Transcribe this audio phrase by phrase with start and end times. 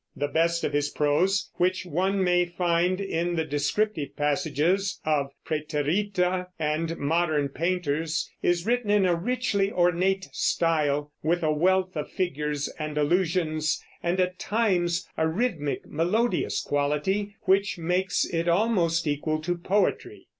[0.15, 6.47] The best of his prose, which one may find in the descriptive passages of Præterita
[6.57, 12.67] and Modern Painters, is written in a richly ornate style, with a wealth of figures
[12.79, 19.55] and allusions, and at times a rhythmic, melodious quality which makes it almost equal to
[19.55, 20.29] poetry.